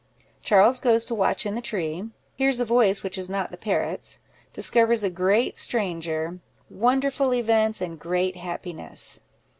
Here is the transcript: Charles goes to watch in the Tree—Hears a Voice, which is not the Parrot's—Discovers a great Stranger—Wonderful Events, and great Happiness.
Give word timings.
Charles 0.41 0.79
goes 0.79 1.05
to 1.05 1.13
watch 1.13 1.45
in 1.45 1.53
the 1.53 1.61
Tree—Hears 1.61 2.59
a 2.59 2.65
Voice, 2.65 3.03
which 3.03 3.19
is 3.19 3.29
not 3.29 3.51
the 3.51 3.57
Parrot's—Discovers 3.57 5.03
a 5.03 5.11
great 5.11 5.57
Stranger—Wonderful 5.57 7.35
Events, 7.35 7.81
and 7.81 7.99
great 7.99 8.35
Happiness. 8.35 9.21